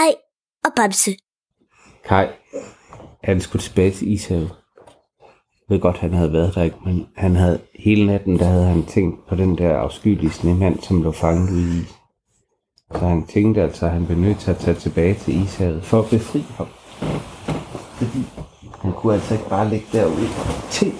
Kai 0.00 0.14
og 0.64 0.70
Bamse. 0.76 1.16
Kai, 2.04 2.26
han 3.24 3.40
skulle 3.40 3.62
tilbage 3.62 3.90
til 3.90 4.12
Ishavet. 4.12 4.50
Jeg 5.68 5.74
ved 5.74 5.80
godt, 5.80 5.98
han 5.98 6.12
havde 6.12 6.32
været 6.32 6.54
der, 6.54 6.62
ikke? 6.62 6.76
men 6.84 7.06
han 7.16 7.36
havde 7.36 7.60
hele 7.78 8.06
natten, 8.06 8.38
der 8.38 8.44
havde 8.44 8.64
han 8.64 8.86
tænkt 8.86 9.28
på 9.28 9.36
den 9.36 9.58
der 9.58 9.76
afskyelige 9.76 10.30
snemand, 10.30 10.78
som 10.78 11.02
lå 11.02 11.12
fanget 11.12 11.50
ude 11.50 11.76
i 11.76 11.80
is. 11.80 11.94
Så 12.92 12.98
han 12.98 13.26
tænkte 13.26 13.62
altså, 13.62 13.86
at 13.86 13.92
han 13.92 14.06
blev 14.06 14.18
nødt 14.18 14.38
til 14.38 14.50
at 14.50 14.56
tage 14.56 14.76
tilbage 14.76 15.14
til 15.14 15.42
Ishavet 15.42 15.84
for 15.84 15.98
at 16.02 16.10
befri 16.10 16.40
ham. 16.40 16.66
Fordi 17.94 18.24
han 18.82 18.92
kunne 18.92 19.14
altså 19.14 19.34
ikke 19.34 19.48
bare 19.48 19.68
ligge 19.68 19.86
derude. 19.92 20.28
Tænk 20.70 20.94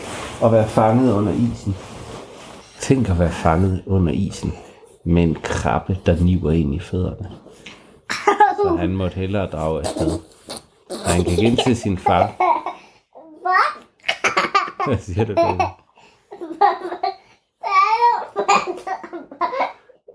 at 0.44 0.52
være 0.52 0.68
fanget 0.68 1.12
under 1.12 1.32
isen. 1.32 1.76
Tænk 2.80 3.08
at 3.08 3.18
være 3.18 3.32
fanget 3.32 3.82
under 3.86 4.12
isen 4.12 4.52
med 5.04 5.22
en 5.22 5.34
krabbe, 5.42 5.98
der 6.06 6.24
niver 6.24 6.50
ind 6.50 6.74
i 6.74 6.78
fødderne. 6.78 7.30
Så 8.62 8.76
han 8.78 8.96
måtte 8.96 9.14
hellere 9.14 9.46
drage 9.46 9.78
afsted. 9.78 10.10
Så 10.90 11.08
han 11.08 11.24
gik 11.24 11.38
ind 11.38 11.56
til 11.64 11.76
sin 11.76 11.98
far. 11.98 12.32
Hvad 14.86 14.98
siger 14.98 15.24
du, 15.24 15.34
David? 15.34 15.60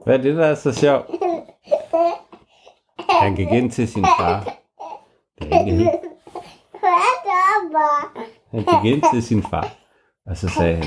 Hvad 0.05 0.17
er 0.17 0.21
det, 0.21 0.35
der 0.35 0.45
er 0.45 0.55
så 0.55 0.73
sjovt? 0.73 1.09
Han 3.09 3.35
gik 3.35 3.51
ind 3.51 3.71
til 3.71 3.87
sin 3.87 4.05
far. 4.19 4.43
Det 5.39 5.53
er 5.53 5.59
ikke 5.59 5.75
helt. 5.75 5.89
Han 8.51 8.59
gik 8.59 8.93
ind 8.93 9.03
til 9.13 9.23
sin 9.23 9.43
far, 9.43 9.69
og 10.25 10.37
så 10.37 10.49
sagde 10.49 10.75
han, 10.75 10.85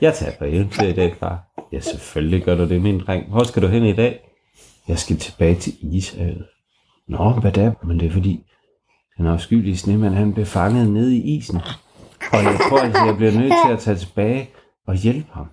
jeg 0.00 0.14
tager 0.14 0.38
på 0.38 0.44
eventyr 0.44 0.86
i 0.86 0.92
dag, 0.92 1.16
far. 1.20 1.38
Ja, 1.72 1.80
selvfølgelig 1.80 2.44
gør 2.44 2.54
du 2.54 2.68
det, 2.68 2.82
min 2.82 3.00
dreng. 3.00 3.30
Hvor 3.30 3.44
skal 3.44 3.62
du 3.62 3.66
hen 3.66 3.84
i 3.84 3.92
dag? 3.92 4.20
Jeg 4.88 4.98
skal 4.98 5.18
tilbage 5.18 5.54
til 5.54 5.96
Ishavet. 5.96 6.46
Nå, 7.08 7.30
hvad 7.30 7.52
der? 7.52 7.72
Men 7.82 8.00
det 8.00 8.06
er 8.06 8.12
fordi, 8.12 8.44
den 9.18 9.26
afskyelige 9.26 9.76
snemand, 9.76 10.14
han 10.14 10.34
blev 10.34 10.46
fanget 10.46 10.90
nede 10.90 11.16
i 11.16 11.36
isen. 11.36 11.60
Og 12.32 12.42
jeg 12.44 12.58
tror, 12.68 12.78
at 12.78 13.06
jeg 13.06 13.16
bliver 13.16 13.32
nødt 13.32 13.52
til 13.66 13.72
at 13.72 13.78
tage 13.78 13.96
tilbage 13.96 14.50
og 14.86 14.94
hjælpe 14.94 15.28
ham. 15.32 15.46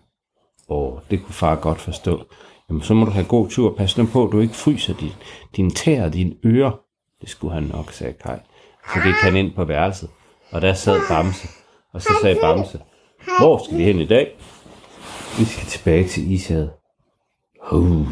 Åh, 0.69 0.93
det 1.11 1.23
kunne 1.23 1.33
far 1.33 1.55
godt 1.55 1.81
forstå. 1.81 2.23
Jamen, 2.69 2.81
så 2.81 2.93
må 2.93 3.05
du 3.05 3.11
have 3.11 3.25
god 3.25 3.49
tur. 3.49 3.75
Pas 3.77 3.97
nu 3.97 4.05
på, 4.05 4.25
at 4.25 4.31
du 4.31 4.39
ikke 4.39 4.55
fryser 4.55 4.93
din, 4.93 5.11
din 5.55 5.71
tæer 5.71 6.05
og 6.05 6.13
dine 6.13 6.35
ører. 6.45 6.79
Det 7.21 7.29
skulle 7.29 7.53
han 7.53 7.63
nok, 7.63 7.91
sagde 7.91 8.13
Kai. 8.13 8.37
Så 8.93 8.99
gik 9.03 9.13
han 9.13 9.35
ind 9.35 9.53
på 9.53 9.65
værelset, 9.65 10.09
og 10.51 10.61
der 10.61 10.73
sad 10.73 10.99
Bamse. 11.09 11.47
Og 11.93 12.01
så 12.01 12.09
sagde 12.21 12.37
Bamse, 12.41 12.79
hvor 13.39 13.65
skal 13.65 13.77
vi 13.77 13.83
hen 13.83 13.99
i 13.99 14.05
dag? 14.05 14.37
Vi 15.37 15.45
skal 15.45 15.67
tilbage 15.67 16.07
til 16.07 16.31
Ishavet. 16.31 16.71
Uh, 17.71 18.07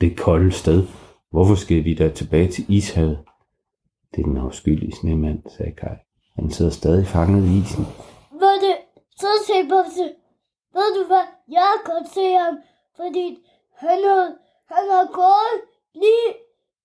det 0.00 0.16
kolde 0.16 0.52
sted. 0.52 0.86
Hvorfor 1.30 1.54
skal 1.54 1.84
vi 1.84 1.94
da 1.94 2.08
tilbage 2.08 2.48
til 2.52 2.64
Ishavet? 2.68 3.18
Det 4.14 4.20
er 4.20 4.26
den 4.26 4.36
afskyelige 4.36 4.96
snemand, 4.96 5.42
sagde 5.56 5.72
Kai. 5.72 5.96
Han 6.36 6.50
sidder 6.50 6.70
stadig 6.70 7.06
fanget 7.06 7.44
i 7.44 7.58
isen. 7.58 7.86
Ved 8.40 8.54
det, 8.66 8.76
så 9.16 9.26
sagde 9.46 9.68
Bamse, 9.68 10.06
ved 10.74 10.88
du 10.98 11.06
hvad, 11.06 11.26
jeg 11.50 11.72
kan 11.86 12.06
se 12.14 12.26
ham, 12.42 12.54
fordi 12.96 13.38
han 13.76 13.98
har, 14.08 14.24
han 14.74 14.84
har 14.94 15.06
gået 15.12 15.56
lige 15.94 16.28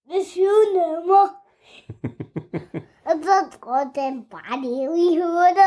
ved 0.09 0.25
siden 0.33 0.71
af 0.87 0.97
mig. 1.11 1.27
Og 3.09 3.15
så 3.23 3.57
går 3.59 3.91
den 3.95 4.25
bare 4.31 4.61
ned 4.61 4.95
i 4.95 5.19
hovedet. 5.21 5.59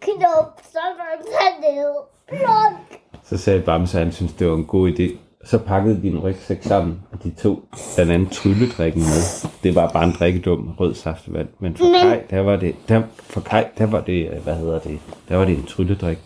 Knop, 0.00 0.60
så 0.72 0.80
var 0.98 1.10
han 1.40 1.60
ned. 1.60 1.94
Plunk. 2.28 3.00
Så 3.24 3.36
sagde 3.38 3.62
Bamse, 3.62 3.98
at 3.98 4.04
han 4.04 4.12
syntes, 4.12 4.34
det 4.34 4.46
var 4.50 4.56
en 4.56 4.66
god 4.66 4.90
idé. 4.90 5.18
Så 5.46 5.58
pakkede 5.58 6.02
de 6.02 6.08
en 6.08 6.18
rygsæk 6.18 6.62
sammen, 6.62 7.00
og 7.12 7.22
de 7.24 7.30
tog 7.30 7.62
den 7.96 8.10
anden 8.10 8.28
trylledrikken 8.28 9.00
med. 9.00 9.48
Det 9.62 9.74
var 9.74 9.90
bare 9.92 10.04
en 10.04 10.12
drikkedum 10.18 10.68
rød 10.80 10.94
saftevand. 10.94 11.48
Men 11.60 11.76
for 11.76 11.84
Men- 11.84 11.94
Kai, 12.10 12.20
der 12.30 12.40
var 12.40 12.56
det, 12.56 12.74
der, 12.88 13.02
for 13.20 13.40
Kai, 13.40 13.64
der 13.78 13.86
var 13.86 14.00
det, 14.00 14.30
øh, 14.30 14.42
hvad 14.42 14.56
hedder 14.56 14.78
det, 14.78 14.98
der 15.28 15.36
var 15.36 15.44
det 15.44 15.58
en 15.58 15.66
trylledrik. 15.66 16.18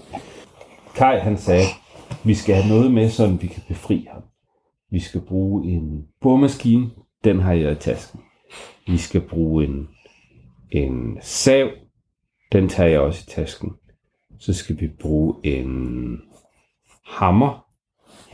Kai, 0.95 1.19
han 1.19 1.39
sagde, 1.39 1.65
vi 2.25 2.35
skal 2.35 2.55
have 2.55 2.69
noget 2.69 2.93
med, 2.93 3.11
så 3.11 3.27
vi 3.27 3.47
kan 3.47 3.63
befri 3.69 4.07
ham. 4.13 4.23
Vi 4.91 5.01
skal 5.01 5.21
bruge 5.21 5.65
en 5.67 6.05
boremaskine, 6.21 6.91
den 7.25 7.41
har 7.41 7.53
jeg 7.53 7.73
i 7.73 7.75
tasken. 7.75 8.21
Vi 8.87 8.97
skal 8.97 9.21
bruge 9.21 9.65
en, 9.65 9.89
en 10.71 11.19
sav, 11.21 11.69
den 12.53 12.69
tager 12.69 12.89
jeg 12.91 13.01
også 13.01 13.25
i 13.29 13.31
tasken. 13.31 13.71
Så 14.39 14.53
skal 14.53 14.81
vi 14.81 14.89
bruge 15.01 15.35
en 15.45 16.17
hammer. 17.07 17.65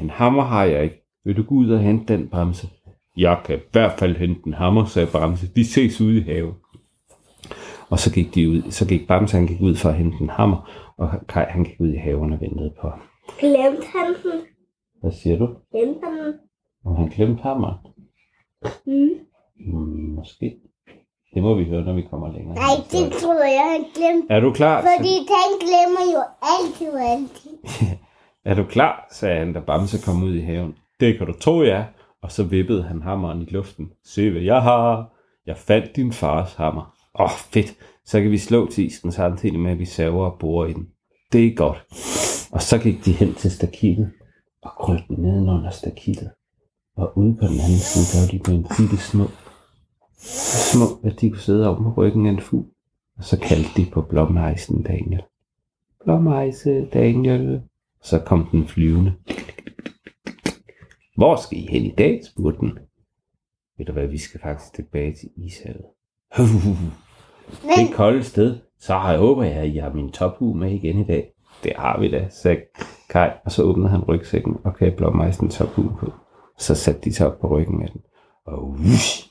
En 0.00 0.10
hammer 0.10 0.42
har 0.42 0.64
jeg 0.64 0.84
ikke. 0.84 1.02
Vil 1.24 1.36
du 1.36 1.42
gå 1.42 1.54
ud 1.54 1.70
og 1.70 1.80
hente 1.80 2.12
den, 2.12 2.28
Bamse? 2.28 2.68
Jeg 3.16 3.40
kan 3.44 3.56
i 3.56 3.62
hvert 3.72 3.98
fald 3.98 4.16
hente 4.16 4.40
en 4.46 4.54
hammer, 4.54 4.84
sagde 4.84 5.08
Bamse. 5.12 5.46
Vi 5.54 5.64
ses 5.64 6.00
ude 6.00 6.18
i 6.18 6.20
haven. 6.20 6.54
Og 7.90 7.98
så 7.98 8.12
gik 8.14 8.34
de 8.34 8.48
ud. 8.50 8.70
Så 8.70 8.88
gik 8.88 9.08
Bamse, 9.08 9.36
han 9.36 9.46
gik 9.46 9.60
ud 9.60 9.76
for 9.76 9.88
at 9.88 9.94
hente 9.94 10.16
en 10.20 10.30
hammer, 10.30 10.70
og 10.98 11.10
Kai, 11.28 11.44
han 11.48 11.64
gik 11.64 11.80
ud 11.80 11.88
i 11.92 11.96
haven 11.96 12.32
og 12.32 12.40
ventede 12.40 12.74
på 12.80 12.88
ham. 12.88 13.00
Glemte 13.38 13.86
han 13.94 14.06
den? 14.22 14.40
Hvad 15.00 15.12
siger 15.12 15.38
du? 15.38 15.48
Glemte 15.72 16.00
han 16.04 16.26
den? 16.26 16.34
Om 16.84 16.96
han 16.96 17.08
glemte 17.08 17.42
hammer? 17.42 17.72
Mm. 18.86 19.08
Hmm, 19.66 20.14
måske. 20.14 20.56
Det 21.34 21.42
må 21.42 21.54
vi 21.54 21.64
høre, 21.64 21.84
når 21.84 21.92
vi 21.92 22.02
kommer 22.10 22.32
længere. 22.32 22.54
Nej, 22.54 22.76
det 22.90 23.12
troede 23.12 23.44
jeg, 23.44 23.68
han 23.72 23.84
glemte. 23.94 24.34
Er 24.34 24.40
du 24.40 24.52
klar? 24.52 24.80
Fordi 24.80 25.14
han 25.36 25.50
glemmer 25.66 26.04
jo 26.14 26.22
altid 26.54 26.92
altid. 27.12 27.96
Er 28.46 28.54
du 28.54 28.64
klar? 28.64 29.08
sagde 29.12 29.38
han, 29.38 29.52
da 29.52 29.60
Bamse 29.60 29.98
kom 30.04 30.22
ud 30.22 30.34
i 30.34 30.40
haven. 30.40 30.74
Det 31.00 31.18
kan 31.18 31.26
du 31.26 31.32
tro, 31.32 31.62
ja. 31.62 31.84
Og 32.22 32.32
så 32.32 32.44
vippede 32.44 32.82
han 32.82 33.02
hammeren 33.02 33.42
i 33.42 33.44
luften. 33.44 33.90
Se, 34.04 34.30
hvad 34.30 34.42
jeg 34.42 34.62
har. 34.62 35.12
Jeg 35.46 35.56
fandt 35.56 35.96
din 35.96 36.12
fars 36.12 36.54
hammer. 36.54 36.94
Åh, 37.18 37.24
oh, 37.24 37.30
fedt. 37.30 37.74
Så 38.04 38.20
kan 38.20 38.30
vi 38.30 38.38
slå 38.38 38.70
til 38.70 38.86
isen 38.86 39.12
samtidig 39.12 39.60
med, 39.60 39.72
at 39.72 39.78
vi 39.78 39.84
saver 39.84 40.26
og 40.26 40.38
borer 40.38 40.66
i 40.66 40.72
den. 40.72 40.88
Det 41.32 41.46
er 41.46 41.54
godt. 41.54 41.84
Og 42.52 42.62
så 42.62 42.78
gik 42.78 43.04
de 43.04 43.12
hen 43.12 43.34
til 43.34 43.50
stakittet 43.50 44.12
og 44.62 44.70
krøbte 44.70 45.20
nedenunder 45.22 45.70
stakittet. 45.70 46.30
Og 46.96 47.18
ude 47.18 47.34
på 47.34 47.46
den 47.46 47.60
anden 47.60 47.82
side, 47.90 48.04
der 48.12 48.24
var 48.24 48.30
de 48.30 48.44
blevet 48.44 48.66
bitte 48.76 48.96
små. 48.96 49.24
Så 50.18 50.58
små, 50.72 51.08
at 51.08 51.20
de 51.20 51.30
kunne 51.30 51.40
sidde 51.40 51.68
over 51.68 51.82
på 51.82 52.02
ryggen 52.02 52.26
af 52.26 52.30
en 52.30 52.40
fugl. 52.40 52.66
Og 53.18 53.24
så 53.24 53.38
kaldte 53.38 53.70
de 53.76 53.90
på 53.90 54.02
blommeisen 54.02 54.82
Daniel. 54.82 55.22
Blommeise 56.04 56.84
Daniel. 56.92 57.62
Så 58.06 58.18
kom 58.18 58.48
den 58.52 58.68
flyvende. 58.68 59.12
Hvor 61.16 61.36
skal 61.36 61.58
I 61.58 61.66
hen 61.70 61.82
i 61.82 61.94
dag, 61.98 62.20
spurgte 62.24 62.60
den. 62.60 62.78
Ved 63.78 63.86
du 63.86 63.92
hvad, 63.92 64.06
vi 64.06 64.18
skal 64.18 64.40
faktisk 64.40 64.72
tilbage 64.72 65.14
til 65.14 65.28
Ishavet. 65.36 65.84
Det 66.36 67.70
er 67.78 67.88
et 67.88 67.94
koldt 67.94 68.26
sted, 68.26 68.56
så 68.80 68.94
har 68.94 69.10
jeg 69.10 69.20
håber 69.20 69.42
jeg, 69.42 69.52
at 69.52 69.68
I 69.68 69.76
har 69.76 69.92
min 69.92 70.12
tophue 70.12 70.56
med 70.58 70.72
igen 70.72 70.98
i 70.98 71.04
dag. 71.04 71.32
Det 71.64 71.72
har 71.76 72.00
vi 72.00 72.10
da, 72.10 72.28
sagde 72.30 72.60
Kai, 73.08 73.30
og 73.44 73.52
så 73.52 73.62
åbnede 73.62 73.88
han 73.88 74.00
rygsækken 74.00 74.56
og 74.64 74.74
gav 74.74 74.90
blåmejsen 74.96 75.48
tophue 75.48 75.96
på. 75.98 76.12
Så 76.58 76.74
satte 76.74 77.00
de 77.00 77.12
sig 77.12 77.26
op 77.26 77.40
på 77.40 77.48
ryggen 77.48 77.82
af 77.82 77.88
den, 77.88 78.00
og 78.46 78.68
ush, 78.68 79.30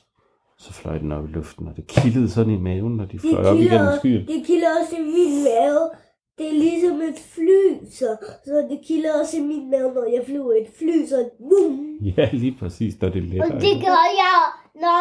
så 0.58 0.72
fløj 0.72 0.98
den 0.98 1.12
op 1.12 1.24
i 1.28 1.32
luften, 1.32 1.68
og 1.68 1.76
det 1.76 1.86
kildede 1.86 2.30
sådan 2.30 2.52
i 2.52 2.60
maven, 2.60 2.96
når 2.96 3.04
de 3.04 3.18
fløj 3.18 3.44
op 3.44 3.56
igennem 3.56 3.88
skyen. 3.98 4.26
det 4.26 4.46
kilder 4.46 4.68
også 4.80 4.96
i 4.96 5.02
min 5.02 5.44
mave. 5.44 6.05
Det 6.38 6.48
er 6.48 6.52
ligesom 6.52 7.00
et 7.00 7.18
fly, 7.18 7.88
så, 7.90 8.16
så 8.44 8.66
det 8.70 8.80
kilder 8.86 9.20
også 9.20 9.36
i 9.36 9.40
min 9.40 9.70
mave, 9.70 9.92
når 9.94 10.04
jeg 10.14 10.22
flyver 10.26 10.52
et 10.52 10.68
fly, 10.78 11.06
så 11.06 11.30
boom. 11.38 11.96
Ja, 12.16 12.28
lige 12.32 12.56
præcis, 12.60 13.00
når 13.00 13.08
det 13.08 13.22
Og 13.22 13.28
letter. 13.28 13.58
det 13.58 13.74
gør 13.86 14.02
jeg, 14.24 14.38
når 14.74 15.00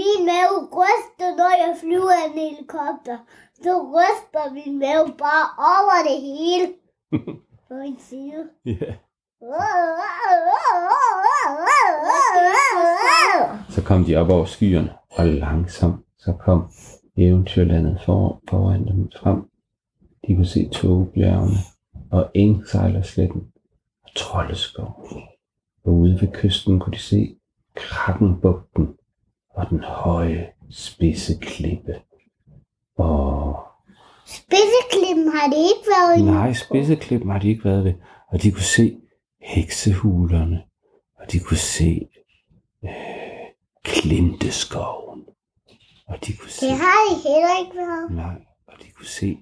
min 0.00 0.20
mave 0.32 0.54
ryster, 0.80 1.28
når 1.36 1.50
jeg 1.62 1.76
flyver 1.80 2.14
en 2.26 2.38
helikopter. 2.38 3.18
Så 3.62 3.72
ryster 3.96 4.52
min 4.54 4.78
mave 4.78 5.04
bare 5.18 5.46
over 5.74 5.98
det 6.08 6.18
hele. 6.30 6.66
På 7.68 7.74
en 7.74 7.96
side. 7.98 8.44
Ja. 8.64 8.92
Så 13.70 13.82
kom 13.86 14.04
de 14.04 14.16
op 14.16 14.30
over 14.30 14.44
skyerne, 14.44 14.92
og 15.10 15.26
langsomt 15.26 15.96
så 16.18 16.32
kom 16.44 16.62
eventyrlandet 17.16 18.00
for, 18.04 18.40
foran 18.50 18.84
dem 18.86 19.10
frem. 19.22 19.42
De 20.28 20.34
kunne 20.34 20.46
se 20.46 20.68
togbjergene 20.68 21.56
og 22.10 22.30
engsejlersletten 22.34 23.42
og 24.04 24.10
troldeskov. 24.16 25.08
Og 25.84 25.92
ude 25.92 26.20
ved 26.20 26.28
kysten 26.32 26.80
kunne 26.80 26.92
de 26.92 26.98
se 26.98 27.36
Krakkenbugten 27.74 28.88
og 29.50 29.70
den 29.70 29.80
høje, 29.80 30.52
spidse 30.70 31.38
klippe. 31.40 32.00
Og 32.96 33.64
Spidseklippen 34.26 35.28
har 35.32 35.48
det 35.48 35.56
ikke 35.56 35.86
været 35.98 36.18
endnu. 36.18 36.32
nej, 36.32 36.52
spidseklippen 36.52 37.30
har 37.30 37.38
de 37.38 37.48
ikke 37.48 37.64
været 37.64 37.84
ved. 37.84 37.94
Og 38.28 38.42
de 38.42 38.52
kunne 38.52 38.62
se 38.62 39.00
heksehulerne, 39.40 40.62
og 41.20 41.32
de 41.32 41.38
kunne 41.40 41.56
se 41.56 42.08
øh, 42.84 42.90
klinteskoven. 43.82 45.24
Og 46.08 46.26
de 46.26 46.36
kunne 46.36 46.50
se... 46.50 46.66
Det 46.66 46.74
har 46.76 46.98
de 47.10 47.14
heller 47.28 47.58
ikke 47.64 47.76
været. 47.76 48.10
Nej, 48.10 48.34
og 48.66 48.74
de 48.82 48.90
kunne 48.90 49.06
se 49.06 49.38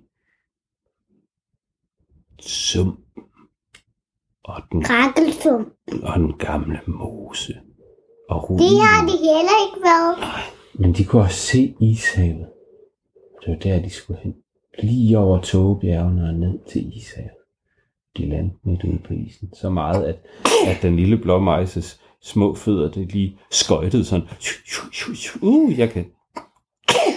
sum 2.46 2.98
og 4.44 4.62
den, 4.72 4.82
Krakkelsum. 4.82 5.72
og 6.02 6.18
den 6.18 6.38
gamle 6.38 6.80
mose. 6.86 7.54
Og 8.28 8.50
ruinen. 8.50 8.68
Det 8.68 8.80
har 8.80 9.06
de 9.06 9.12
heller 9.12 9.66
ikke 9.66 9.82
været. 9.84 10.18
Nej, 10.18 10.40
Men 10.74 10.92
de 10.94 11.04
kunne 11.04 11.22
også 11.22 11.38
se 11.38 11.74
ishavet. 11.80 12.46
Det 13.40 13.48
var 13.48 13.58
der, 13.58 13.82
de 13.82 13.90
skulle 13.90 14.20
hen. 14.22 14.34
Lige 14.82 15.18
over 15.18 15.40
togebjergene 15.40 16.28
og 16.28 16.34
ned 16.34 16.58
til 16.68 16.96
ishavet. 16.96 17.30
De 18.16 18.28
landede 18.28 18.56
midt 18.64 18.84
ude 18.84 18.98
på 19.06 19.12
isen. 19.12 19.54
Så 19.54 19.70
meget, 19.70 20.04
at, 20.04 20.18
at 20.66 20.82
den 20.82 20.96
lille 20.96 21.18
blåmejses 21.18 22.00
små 22.22 22.54
fødder, 22.54 22.90
det 22.90 23.12
lige 23.12 23.38
skøjtede 23.50 24.04
sådan. 24.04 24.28
Uh, 25.42 25.78
jeg 25.78 25.90
kan... 25.90 26.06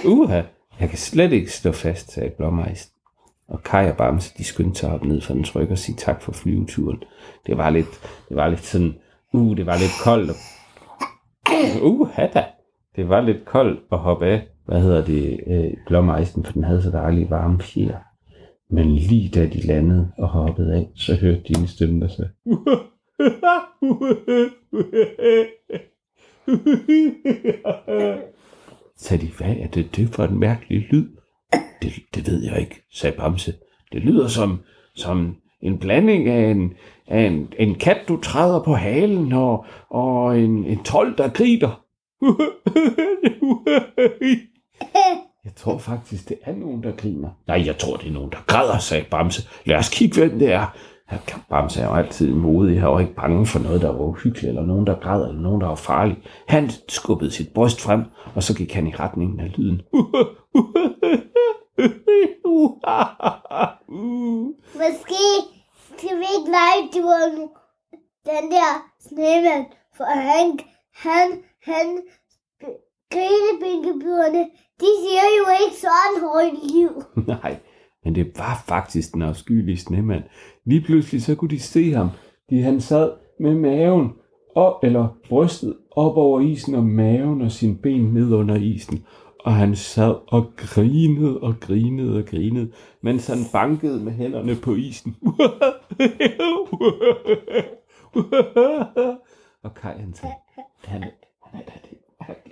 Uh, 0.05 0.31
jeg 0.79 0.89
kan 0.89 0.97
slet 0.97 1.33
ikke 1.33 1.51
stå 1.51 1.71
fast, 1.71 2.11
sagde 2.11 2.29
blåmejsen. 2.29 2.91
Og 3.47 3.63
Kai 3.63 3.89
og 3.89 3.97
Bamse, 3.97 4.33
de 4.37 4.43
skyndte 4.43 4.79
sig 4.79 4.91
op 4.91 5.03
ned 5.03 5.21
fra 5.21 5.33
den 5.33 5.43
tryk 5.43 5.71
og 5.71 5.77
sige 5.77 5.95
tak 5.95 6.21
for 6.21 6.31
flyveturen. 6.31 7.03
Det 7.47 7.57
var 7.57 7.69
lidt, 7.69 7.87
det 8.29 8.37
var 8.37 8.47
lidt 8.47 8.65
sådan, 8.65 8.95
uh, 9.33 9.57
det 9.57 9.65
var 9.65 9.77
lidt 9.77 9.91
koldt. 10.03 10.31
Uh, 11.81 12.09
da. 12.33 12.45
Det 12.95 13.09
var 13.09 13.21
lidt 13.21 13.45
koldt 13.45 13.79
at 13.91 13.97
hoppe 13.97 14.25
af, 14.25 14.47
hvad 14.65 14.81
hedder 14.81 15.05
det, 15.05 15.39
øh, 15.47 15.73
blommeisen, 15.87 16.45
for 16.45 16.53
den 16.53 16.63
havde 16.63 16.81
så 16.81 16.91
dejlige 16.91 17.29
varme 17.29 17.61
fjer. 17.61 17.97
Men 18.69 18.95
lige 18.95 19.29
da 19.29 19.45
de 19.45 19.67
landede 19.67 20.11
og 20.17 20.27
hoppede 20.27 20.73
af, 20.73 20.89
så 20.95 21.15
hørte 21.15 21.41
de 21.47 21.59
en 21.59 21.67
stemme, 21.67 22.01
der 22.01 22.07
sagde, 22.07 22.31
sagde 28.97 29.25
de, 29.25 29.31
hvad 29.37 29.55
er 29.59 29.67
det, 29.67 29.95
det 29.95 30.09
for 30.09 30.23
en 30.23 30.39
mærkelig 30.39 30.87
lyd? 30.91 31.07
Det, 31.81 31.93
det 32.15 32.27
ved 32.27 32.43
jeg 32.43 32.59
ikke, 32.59 32.81
sagde 32.93 33.17
Bamse. 33.17 33.53
Det 33.91 34.01
lyder 34.01 34.27
som, 34.27 34.59
som 34.95 35.35
en 35.61 35.79
blanding 35.79 36.29
af 36.29 36.51
en, 36.51 36.73
af 37.07 37.21
en, 37.21 37.53
en 37.59 37.75
kat, 37.75 37.97
du 38.07 38.21
træder 38.21 38.63
på 38.63 38.73
halen, 38.73 39.33
og, 39.33 39.65
og 39.89 40.39
en, 40.39 40.65
en 40.65 40.83
tolv, 40.83 41.17
der 41.17 41.29
griber. 41.29 41.81
Jeg 45.45 45.55
tror 45.55 45.77
faktisk, 45.77 46.29
det 46.29 46.37
er 46.43 46.55
nogen, 46.55 46.83
der 46.83 46.91
griner. 46.91 47.29
Nej, 47.47 47.63
jeg 47.65 47.77
tror, 47.77 47.97
det 47.97 48.07
er 48.07 48.13
nogen, 48.13 48.31
der 48.31 48.37
græder, 48.47 48.77
sagde 48.77 49.05
Bamse. 49.11 49.47
Lad 49.65 49.77
os 49.77 49.89
kigge, 49.89 50.19
hvem 50.19 50.39
det 50.39 50.51
er. 50.51 50.75
Bamse 51.49 51.81
er 51.81 51.85
jo 51.85 51.93
altid 51.93 52.33
modig. 52.33 52.79
Han 52.79 52.89
var 52.89 52.99
ikke 52.99 53.15
bange 53.15 53.45
for 53.45 53.59
noget, 53.59 53.81
der 53.81 53.91
var 53.91 53.99
uhyggeligt, 53.99 54.49
eller 54.49 54.65
nogen, 54.65 54.87
der 54.87 54.99
græd, 54.99 55.27
eller 55.27 55.41
nogen, 55.41 55.61
der 55.61 55.67
var 55.67 55.75
farlig. 55.75 56.17
Han 56.47 56.69
skubbede 56.89 57.31
sit 57.31 57.53
bryst 57.53 57.81
frem, 57.81 58.03
og 58.35 58.43
så 58.43 58.57
gik 58.57 58.73
han 58.73 58.87
i 58.87 58.95
retningen 58.95 59.39
af 59.39 59.57
lyden. 59.57 59.81
Måske 64.81 65.25
skal 65.97 66.17
vi 66.17 66.27
ikke 66.37 66.51
lege, 66.57 66.81
du 66.93 67.01
den 68.25 68.51
der 68.51 68.71
snemand, 68.99 69.65
for 69.97 70.03
han, 70.03 70.59
han, 70.93 71.31
han, 71.63 72.01
grinebænkebyderne, 73.11 74.39
de 74.81 74.89
siger 75.01 75.27
jo 75.39 75.45
ikke 75.63 75.77
sådan 75.85 76.15
højt 76.29 76.57
liv. 76.73 76.89
Nej, 77.33 77.53
men 78.03 78.15
det 78.15 78.37
var 78.37 78.63
faktisk 78.67 79.13
den 79.13 79.21
afskyelige 79.21 79.77
snemand. 79.77 80.23
Lige 80.65 80.81
pludselig 80.81 81.23
så 81.23 81.35
kunne 81.35 81.49
de 81.49 81.59
se 81.59 81.93
ham. 81.93 82.09
De, 82.49 82.61
han 82.61 82.81
sad 82.81 83.11
med 83.39 83.55
maven 83.55 84.13
op, 84.55 84.83
eller 84.83 85.07
brystet 85.29 85.77
op 85.91 86.17
over 86.17 86.39
isen, 86.39 86.75
og 86.75 86.83
maven 86.83 87.41
og 87.41 87.51
sin 87.51 87.77
ben 87.77 88.13
ned 88.13 88.33
under 88.33 88.55
isen. 88.55 89.05
Og 89.45 89.55
han 89.55 89.75
sad 89.75 90.15
og 90.27 90.53
grinede 90.57 91.39
og 91.39 91.55
grinede 91.59 92.17
og 92.17 92.25
grinede, 92.25 92.71
mens 93.01 93.27
han 93.27 93.37
bankede 93.51 94.03
med 94.03 94.11
hænderne 94.11 94.55
på 94.55 94.75
isen. 94.75 95.15
og 99.63 99.75
Kai 99.75 99.99
han 99.99 100.13
sagde, 100.13 100.35
han, 100.85 101.03
han 101.43 101.61
er 101.61 101.65
da 101.65 101.71
det 101.89 101.97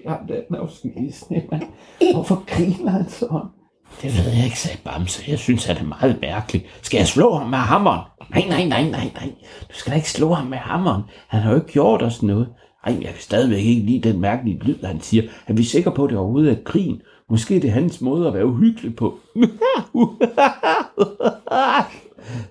Han 0.08 0.28
der 0.28 0.42
den 0.48 0.56
afskyelige 0.56 1.14
snemand. 1.14 1.64
Hvorfor 2.14 2.44
griner 2.48 2.92
han 2.92 3.10
sådan? 3.10 3.48
Det 4.02 4.18
ved 4.18 4.34
jeg 4.36 4.46
ikke, 4.46 4.60
sagde 4.60 4.80
Bamse. 4.84 5.24
Jeg 5.28 5.40
synes, 5.40 5.70
at 5.70 5.76
det 5.76 5.84
er 5.84 5.88
meget 5.88 6.22
mærkeligt. 6.22 6.66
Skal 6.82 6.98
jeg 6.98 7.08
slå 7.08 7.34
ham 7.34 7.50
med 7.50 7.58
hammeren? 7.58 8.02
Nej, 8.30 8.46
nej, 8.48 8.66
nej, 8.66 8.90
nej, 8.90 9.12
nej. 9.14 9.34
Du 9.70 9.74
skal 9.74 9.92
da 9.92 9.96
ikke 9.96 10.12
slå 10.12 10.34
ham 10.34 10.48
med 10.48 10.58
hammeren. 10.58 11.04
Han 11.28 11.42
har 11.42 11.50
jo 11.50 11.56
ikke 11.56 11.72
gjort 11.72 12.02
os 12.02 12.24
noget. 12.24 12.48
Ej, 12.84 12.98
jeg 13.02 13.12
kan 13.14 13.22
stadigvæk 13.22 13.64
ikke 13.64 13.82
lide 13.82 14.10
den 14.10 14.22
mærkelige 14.22 14.60
lyd, 14.60 14.84
han 14.84 15.02
siger. 15.02 15.24
Er 15.48 15.54
vi 15.54 15.64
sikre 15.64 15.92
på, 15.92 16.04
at 16.04 16.10
det 16.10 16.18
overhovedet 16.18 16.52
er 16.52 16.64
grin? 16.64 17.02
Måske 17.30 17.56
det 17.56 17.66
er 17.66 17.72
hans 17.72 18.02
måde 18.02 18.28
at 18.28 18.34
være 18.34 18.46
uhyggelig 18.46 18.96
på. 18.96 19.20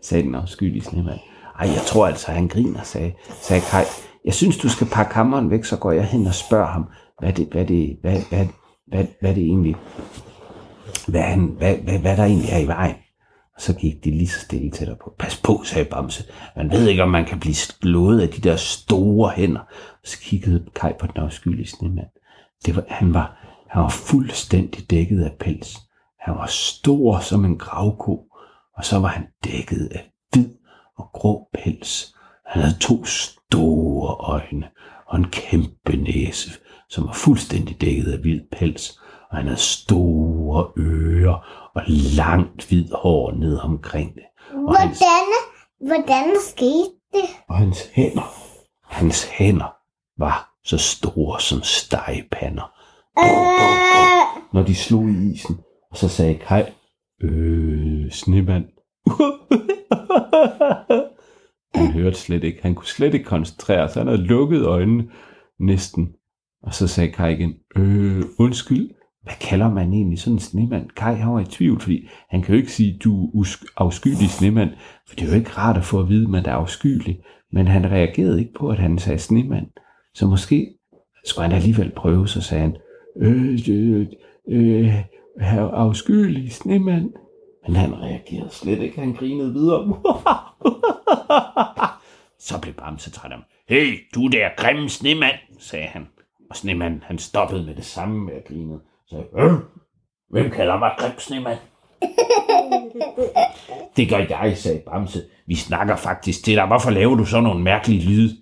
sagde 0.03 0.25
den 0.25 0.35
afskyelige 0.35 0.83
snemand. 0.83 1.21
Ej, 1.59 1.69
jeg 1.69 1.83
tror 1.87 2.07
altså, 2.07 2.33
han 2.33 2.49
griner, 2.49 2.83
sagde, 2.83 3.13
sagde 3.41 3.63
Kai. 3.71 3.85
Jeg 4.25 4.35
synes, 4.35 4.59
du 4.59 4.69
skal 4.69 4.87
pakke 4.87 5.15
hammeren 5.15 5.51
væk, 5.51 5.65
så 5.65 5.77
går 5.77 5.93
jeg 5.93 6.05
hen 6.05 6.27
og 6.27 6.35
spørger 6.35 6.67
ham, 6.67 6.85
hvad 7.19 7.33
det, 7.33 7.49
hvad 7.53 7.65
det, 7.67 7.97
hvad, 8.01 8.21
hvad, 8.29 8.47
hvad, 8.87 9.05
hvad 9.21 9.35
det 9.35 9.43
egentlig, 9.43 9.77
hvad, 11.09 11.23
han, 11.23 11.55
hvad, 11.59 11.75
hvad, 11.75 11.99
hvad 11.99 12.17
der 12.17 12.25
egentlig 12.25 12.51
er 12.51 12.59
i 12.59 12.67
vejen. 12.67 12.95
Og 13.55 13.63
så 13.63 13.75
gik 13.75 14.05
de 14.05 14.11
lige 14.11 14.29
så 14.29 14.41
stille 14.41 14.71
til 14.71 14.87
dig 14.87 14.97
på. 14.99 15.15
Pas 15.19 15.41
på, 15.41 15.63
sagde 15.65 15.85
Bamse. 15.85 16.25
Man 16.57 16.71
ved 16.71 16.89
ikke, 16.89 17.03
om 17.03 17.09
man 17.09 17.25
kan 17.25 17.41
blive 17.41 17.55
slået 17.55 18.21
af 18.21 18.29
de 18.29 18.41
der 18.41 18.57
store 18.57 19.31
hænder. 19.37 19.61
Og 20.03 20.09
så 20.09 20.19
kiggede 20.19 20.67
Kai 20.75 20.93
på 21.01 21.07
den 21.07 21.23
afskyelige 21.23 21.67
snemand. 21.67 22.07
Det 22.67 22.77
var, 22.77 22.85
han, 22.89 23.15
var, 23.15 23.37
han 23.71 23.83
var 23.83 23.89
fuldstændig 23.89 24.91
dækket 24.91 25.25
af 25.25 25.33
pels. 25.41 25.79
Han 26.21 26.35
var 26.35 26.47
stor 26.47 27.19
som 27.19 27.45
en 27.45 27.59
gravko, 27.59 28.25
og 28.77 28.85
så 28.85 28.99
var 28.99 29.09
han 29.09 29.27
dækket 29.45 29.89
af 29.93 30.11
hvid 30.33 30.49
og 30.99 31.11
grå 31.13 31.49
pels. 31.55 32.15
Han 32.47 32.63
havde 32.63 32.79
to 32.81 33.05
store 33.05 34.15
øjne 34.15 34.69
og 35.07 35.19
en 35.19 35.31
kæmpe 35.31 35.97
næse, 35.97 36.51
som 36.89 37.07
var 37.07 37.13
fuldstændig 37.13 37.81
dækket 37.81 38.13
af 38.13 38.19
hvid 38.19 38.41
pels, 38.53 38.99
og 39.33 39.39
han 39.39 39.47
havde 39.47 39.61
store 39.61 40.73
ører 40.79 41.69
og 41.75 41.83
langt 42.17 42.69
hvid 42.69 42.89
hår 42.95 43.33
ned 43.33 43.59
omkring 43.59 44.15
det. 44.15 44.23
Og 44.69 44.77
hans, 44.77 44.99
Hvordan, 44.99 45.27
hvordan 45.87 46.37
skete 46.41 46.91
det? 47.13 47.29
og 47.49 47.57
hans 47.57 47.79
hænder, 47.93 48.33
hans 48.95 49.25
hænder 49.29 49.75
var 50.19 50.51
så 50.65 50.79
store 50.79 51.41
som 51.41 51.63
stegepander. 51.63 52.73
Øh, 53.19 54.55
Når 54.55 54.63
de 54.63 54.75
slog 54.75 55.09
i 55.09 55.33
isen, 55.33 55.59
og 55.91 55.97
så 55.97 56.09
sagde 56.09 56.35
Kai, 56.35 56.63
øh, 57.23 58.11
snemand. 58.11 58.65
han 61.75 61.93
hørte 61.93 62.17
slet 62.17 62.45
ikke, 62.45 62.63
han 62.63 62.75
kunne 62.75 62.87
slet 62.87 63.15
ikke 63.15 63.27
koncentrere 63.27 63.89
sig, 63.89 64.01
han 64.01 64.07
havde 64.07 64.23
lukket 64.23 64.65
øjnene 64.67 65.05
næsten. 65.61 66.13
Og 66.63 66.75
så 66.75 66.89
sagde 66.89 67.13
Kai 67.13 67.33
igen, 67.35 67.55
øh, 67.77 68.25
undskyld, 68.39 68.91
hvad 69.23 69.35
kalder 69.41 69.71
man 69.71 69.93
egentlig 69.93 70.19
sådan 70.19 70.35
en 70.35 70.41
snemand? 70.41 70.89
Kai 70.97 71.15
han 71.15 71.35
var 71.35 71.41
i 71.41 71.45
tvivl, 71.45 71.81
fordi 71.81 72.09
han 72.29 72.43
kan 72.43 72.55
jo 72.55 72.61
ikke 72.61 72.73
sige, 72.73 72.99
du 73.05 73.25
er 73.25 73.31
usk- 73.35 73.75
afskyelig 73.77 74.31
snemand, 74.31 74.71
for 75.09 75.17
det 75.17 75.25
er 75.25 75.29
jo 75.33 75.39
ikke 75.39 75.51
rart 75.51 75.77
at 75.77 75.85
få 75.85 76.01
at 76.01 76.09
vide, 76.09 76.25
at 76.25 76.31
man 76.31 76.47
er 76.47 76.53
afskyelig. 76.53 77.21
Men 77.53 77.67
han 77.67 77.91
reagerede 77.91 78.41
ikke 78.41 78.53
på, 78.53 78.69
at 78.69 78.79
han 78.79 78.99
sagde 78.99 79.19
snemand. 79.19 79.67
Så 80.15 80.27
måske 80.27 80.75
skulle 81.25 81.49
han 81.49 81.57
alligevel 81.57 81.91
prøve, 81.97 82.29
så 82.29 82.41
sagde 82.41 82.63
han, 82.63 82.77
øh, 83.17 83.59
øh, 83.69 84.07
øh, 84.49 85.05
afskyelig 85.73 86.53
snemand. 86.53 87.11
Men 87.67 87.77
han 87.77 88.03
reagerede 88.03 88.51
slet 88.51 88.83
ikke, 88.83 89.01
han 89.01 89.13
grinede 89.13 89.53
videre. 89.53 89.87
så 92.49 92.61
blev 92.63 92.75
Bamse 92.75 93.11
træt 93.11 93.33
af 93.33 93.37
ham. 93.37 93.45
Hey, 93.69 93.99
du 94.15 94.27
der 94.27 94.49
grimme 94.57 94.89
snemand, 94.89 95.35
sagde 95.59 95.87
han. 95.87 96.07
Og 96.51 96.57
snemanden, 96.57 97.03
han 97.07 97.19
stoppede 97.19 97.67
med 97.67 97.75
det 97.75 97.85
samme 97.85 98.25
med 98.25 98.35
at 98.35 98.45
grine. 98.45 98.79
Så 99.13 99.19
øh, 99.39 99.53
hvem 100.31 100.51
kalder 100.51 100.79
mig 100.79 100.91
grim 100.99 101.19
snemand? 101.19 101.59
det 103.97 104.09
gør 104.09 104.19
jeg, 104.19 104.59
sagde 104.59 104.83
Bamse. 104.87 105.23
Vi 105.47 105.55
snakker 105.55 105.97
faktisk 105.97 106.45
til 106.45 106.57
dig. 106.57 106.67
Hvorfor 106.67 106.91
laver 106.91 107.15
du 107.15 107.25
sådan 107.25 107.45
nogle 107.45 107.63
mærkelige 107.63 108.09
lyde? 108.09 108.37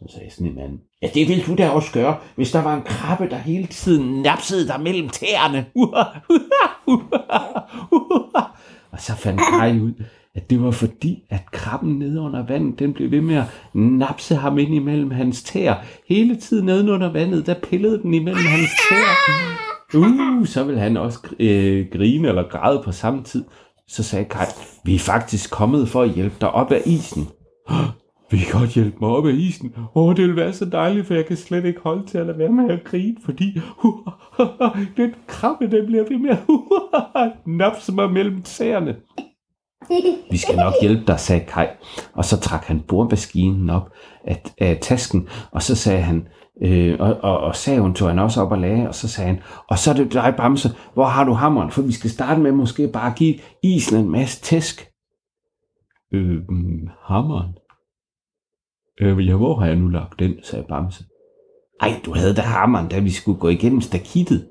Så 0.00 0.14
sagde 0.14 0.30
snemanden, 0.30 0.80
ja, 1.02 1.08
det 1.14 1.28
ville 1.28 1.44
du 1.44 1.54
da 1.54 1.70
også 1.70 1.92
gøre, 1.92 2.16
hvis 2.34 2.52
der 2.52 2.62
var 2.62 2.74
en 2.74 2.82
krabbe, 2.82 3.28
der 3.28 3.36
hele 3.36 3.66
tiden 3.66 4.22
napsede 4.22 4.68
dig 4.68 4.80
mellem 4.80 5.08
tæerne. 5.08 5.66
Og 8.96 9.02
så 9.02 9.16
fandt 9.16 9.40
Kai 9.40 9.80
ud, 9.80 9.92
at 10.34 10.50
det 10.50 10.62
var 10.62 10.70
fordi, 10.70 11.22
at 11.30 11.50
krabben 11.52 11.98
nede 11.98 12.20
under 12.20 12.46
vandet, 12.46 12.78
den 12.78 12.92
blev 12.92 13.10
ved 13.10 13.20
med 13.20 13.36
at 13.36 13.44
napse 13.74 14.34
ham 14.34 14.58
ind 14.58 14.74
imellem 14.74 15.10
hans 15.10 15.42
tæer. 15.42 15.74
Hele 16.08 16.36
tiden 16.36 16.66
nede 16.66 16.92
under 16.92 17.12
vandet, 17.12 17.46
der 17.46 17.54
pillede 17.54 18.02
den 18.02 18.14
imellem 18.14 18.46
hans 18.46 18.70
tæer. 18.88 19.14
Uh, 19.94 20.46
så 20.46 20.64
ville 20.64 20.80
han 20.80 20.96
også 20.96 21.18
øh, 21.40 21.86
grine 21.92 22.28
eller 22.28 22.48
græde 22.48 22.82
på 22.84 22.92
samme 22.92 23.22
tid. 23.22 23.44
Så 23.88 24.02
sagde 24.02 24.24
Kai, 24.24 24.46
vi 24.84 24.94
er 24.94 24.98
faktisk 24.98 25.50
kommet 25.50 25.88
for 25.88 26.02
at 26.02 26.10
hjælpe 26.10 26.36
dig 26.40 26.50
op 26.50 26.72
af 26.72 26.82
isen. 26.86 27.28
Vil 28.30 28.40
I 28.40 28.44
godt 28.52 28.70
hjælpe 28.70 28.96
mig 29.00 29.10
op 29.10 29.26
af 29.26 29.32
isen? 29.32 29.74
Åh, 29.76 29.86
oh, 29.94 30.16
det 30.16 30.28
vil 30.28 30.36
være 30.36 30.52
så 30.52 30.64
dejligt, 30.64 31.06
for 31.06 31.14
jeg 31.14 31.26
kan 31.26 31.36
slet 31.36 31.64
ikke 31.64 31.80
holde 31.80 32.06
til 32.06 32.18
at 32.18 32.26
lade 32.26 32.38
være 32.38 32.52
med 32.52 32.70
at 32.70 32.84
grine, 32.84 33.16
fordi 33.24 33.60
den 34.96 35.14
krabbe, 35.26 35.70
den 35.70 35.86
bliver 35.86 36.04
ved 36.08 36.18
med 36.18 36.30
at 37.14 37.32
napse 37.60 37.92
mig 37.92 38.12
mellem 38.12 38.42
tæerne. 38.42 38.96
Vi 40.30 40.36
skal 40.36 40.56
nok 40.56 40.72
hjælpe 40.80 41.04
dig, 41.06 41.20
sagde 41.20 41.44
Kai. 41.48 41.66
Og 42.12 42.24
så 42.24 42.40
trak 42.40 42.64
han 42.64 42.80
bordmaskinen 42.80 43.70
op 43.70 43.90
af, 44.24 44.42
af 44.58 44.78
tasken, 44.82 45.28
og 45.50 45.62
så 45.62 45.76
sagde 45.76 46.02
han, 46.02 46.28
øh, 46.62 46.96
og, 47.00 47.16
og, 47.22 47.38
og 47.38 47.56
saven 47.56 47.94
tog 47.94 48.08
han 48.08 48.18
også 48.18 48.42
op 48.42 48.52
og 48.52 48.58
lagde, 48.58 48.88
og 48.88 48.94
så 48.94 49.08
sagde 49.08 49.28
han, 49.30 49.42
og 49.68 49.78
så 49.78 49.90
er 49.90 49.94
det 49.94 50.12
dig, 50.12 50.34
Bamse, 50.36 50.68
hvor 50.94 51.04
har 51.04 51.24
du 51.24 51.32
hammeren? 51.32 51.70
For 51.70 51.82
vi 51.82 51.92
skal 51.92 52.10
starte 52.10 52.40
med 52.40 52.52
måske 52.52 52.88
bare 52.88 53.10
at 53.10 53.18
give 53.18 53.34
isen 53.62 53.96
en 53.96 54.10
masse 54.10 54.42
tæsk. 54.42 54.90
Øh, 56.12 56.38
hammeren? 57.02 57.54
Øh, 59.00 59.26
ja, 59.26 59.36
hvor 59.36 59.54
har 59.54 59.66
jeg 59.66 59.76
nu 59.76 59.88
lagt 59.88 60.18
den, 60.18 60.42
sagde 60.42 60.64
Bamse. 60.68 61.04
Ej, 61.80 61.90
du 62.04 62.12
havde 62.14 62.34
da 62.34 62.40
hammeren, 62.40 62.88
da 62.88 62.98
vi 62.98 63.10
skulle 63.10 63.40
gå 63.40 63.48
igennem 63.48 63.80
stakittet. 63.80 64.50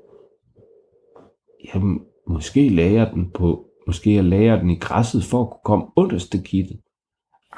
Jamen, 1.74 2.00
måske 2.28 2.68
lagde 2.68 2.94
jeg 2.94 3.10
den 3.14 3.30
på, 3.30 3.66
måske 3.86 4.14
jeg 4.14 4.24
lagde 4.24 4.60
den 4.60 4.70
i 4.70 4.78
græsset 4.78 5.24
for 5.24 5.42
at 5.42 5.50
kunne 5.50 5.60
komme 5.64 5.84
under 5.96 6.18
stakittet. 6.18 6.80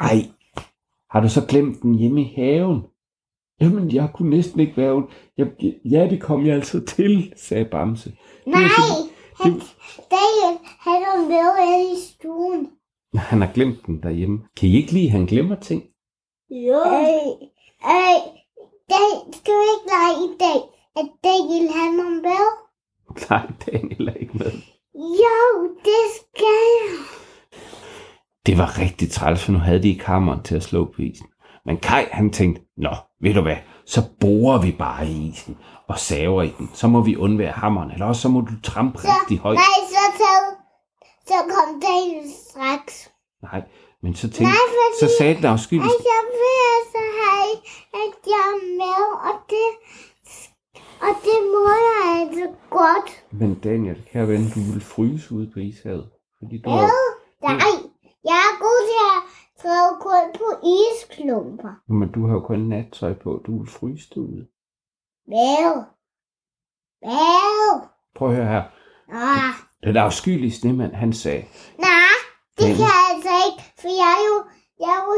Ej, 0.00 0.22
har 1.10 1.20
du 1.20 1.28
så 1.28 1.46
glemt 1.48 1.82
den 1.82 1.94
hjemme 1.94 2.20
i 2.20 2.32
haven? 2.36 2.82
Jamen, 3.60 3.90
jeg 3.94 4.10
kunne 4.14 4.30
næsten 4.30 4.60
ikke 4.60 4.76
være 4.76 5.06
jeg, 5.38 5.46
Ja, 5.84 6.06
det 6.10 6.20
kom 6.20 6.46
jeg 6.46 6.54
altså 6.54 6.84
til, 6.84 7.32
sagde 7.36 7.64
Bamse. 7.64 8.12
Nej, 8.46 8.60
han, 8.62 9.52
Det, 9.52 9.62
Daniel, 10.10 10.58
han 10.64 11.02
er 11.02 11.28
med 11.28 11.92
i 11.96 12.00
stuen. 12.12 12.68
han 13.14 13.40
har 13.40 13.52
glemt 13.52 13.86
den 13.86 14.02
derhjemme. 14.02 14.38
Kan 14.56 14.68
I 14.68 14.76
ikke 14.76 14.92
lide, 14.92 15.04
at 15.06 15.10
han 15.10 15.26
glemmer 15.26 15.54
ting? 15.56 15.82
Jo. 16.50 16.78
Ej, 16.84 17.20
ej, 17.84 18.14
Dan, 18.90 19.32
skal 19.32 19.54
du 19.54 19.60
ikke 19.74 19.90
lege 19.94 20.24
i 20.24 20.36
dag, 20.40 20.60
at 20.96 21.06
Daniel 21.24 21.72
han 21.72 22.00
er 22.00 22.22
med? 22.22 22.46
Nej, 23.30 23.46
Daniel 23.66 24.08
er 24.08 24.14
ikke 24.14 24.38
med. 24.38 24.52
Jo, 24.94 25.68
det 25.84 26.04
skal 26.16 26.58
jeg. 26.80 26.98
Det 28.46 28.58
var 28.58 28.78
rigtig 28.78 29.10
træls, 29.10 29.44
for 29.44 29.52
nu 29.52 29.58
havde 29.58 29.82
de 29.82 29.88
ikke 29.88 30.06
hammeren 30.06 30.42
til 30.42 30.56
at 30.56 30.62
slå 30.62 30.84
på 30.84 31.02
isen. 31.02 31.26
Men 31.66 31.76
Kai, 31.76 32.04
han 32.12 32.30
tænkte, 32.32 32.62
nå, 32.76 32.90
ved 33.20 33.34
du 33.34 33.40
hvad, 33.42 33.56
så 33.86 34.02
borer 34.20 34.58
vi 34.60 34.72
bare 34.72 35.06
i 35.06 35.28
isen 35.28 35.58
og 35.88 35.98
saver 35.98 36.42
i 36.42 36.52
den. 36.58 36.70
Så 36.74 36.88
må 36.88 37.00
vi 37.00 37.16
undvære 37.16 37.52
hammeren, 37.52 37.90
eller 37.90 38.06
også 38.06 38.22
så 38.22 38.28
må 38.28 38.40
du 38.40 38.52
trampe 38.64 38.98
Så, 38.98 39.08
rigtig 39.20 39.38
højt. 39.38 39.54
nej, 39.56 39.88
så, 39.88 40.18
så, 40.18 40.54
så 41.26 41.34
kom 41.54 41.80
Daniel 41.80 42.30
straks. 42.50 43.10
Nej, 43.52 43.62
men 44.02 44.14
så 44.14 44.22
tænkte, 44.22 44.42
Nej, 44.42 44.64
fordi- 44.74 44.98
så 45.00 45.06
sagde 45.18 45.34
den 45.36 45.44
afskyelige, 45.44 45.90
Ej, 45.90 46.04
jeg 46.14 46.22
vil 46.40 46.56
altså 46.76 47.00
have, 47.22 47.52
at 48.04 48.14
jeg 48.34 48.44
er 48.54 48.60
med, 48.82 49.02
og 49.28 49.34
det, 49.52 49.68
og 51.06 51.12
det 51.26 51.38
må 51.54 51.64
jeg 51.88 52.00
altså 52.20 52.46
godt. 52.70 53.10
men 53.40 53.54
Daniel, 53.54 53.98
kære 54.12 54.28
ven, 54.28 54.44
du 54.54 54.60
vil 54.72 54.80
fryse 54.94 55.34
ude 55.34 55.50
på 55.54 55.58
ishavet. 55.58 56.06
Fordi 56.38 56.56
du 56.62 56.70
Hvad? 56.70 56.78
har, 56.80 56.90
Nej, 57.42 57.74
jeg 58.30 58.38
er 58.50 58.54
god 58.66 58.78
til 58.90 59.00
at 59.14 59.20
træde 59.62 59.90
kun 60.06 60.24
på 60.40 60.46
isklumper. 60.78 61.72
men 61.98 62.08
du 62.12 62.26
har 62.26 62.34
jo 62.34 62.40
kun 62.40 62.58
nattøj 62.60 63.14
på, 63.14 63.42
du 63.46 63.58
vil 63.58 63.70
fryse 63.70 64.06
derude. 64.14 64.46
Hvad? 65.30 65.82
Hvad? 67.02 67.88
Prøv 68.16 68.28
at 68.30 68.36
høre 68.36 68.46
her. 68.46 68.62
Ah, 69.12 69.54
Den 69.84 69.96
afskyelige 69.96 70.52
snemand, 70.52 70.92
han 70.94 71.12
sagde, 71.12 71.44
nej, 71.78 72.16
det 72.58 72.66
Men- 72.68 72.76
kan 72.76 72.84
jeg 72.84 72.98
altså 73.10 73.17
ikke, 73.48 73.62
for 73.80 73.90
jeg 74.00 74.10
er 74.16 74.22
jo, 74.28 74.36
jeg 74.82 74.90
er 74.98 75.02
jo, 75.08 75.14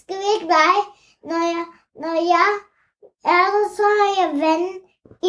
skal 0.00 0.16
vi 0.22 0.26
ikke 0.34 0.48
dig. 0.58 0.76
når 1.28 1.42
jeg, 1.54 1.64
når 2.02 2.14
jeg 2.34 2.50
er 3.34 3.46
der, 3.54 3.64
så 3.76 3.84
har 3.98 4.10
jeg 4.20 4.28
vand 4.44 4.66